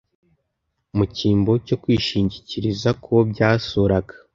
mu 0.95 1.05
cyimbo 1.15 1.51
cyo 1.67 1.75
kwishingikiriza 1.81 2.89
k'uwo 3.01 3.21
byasuraga. 3.31 4.15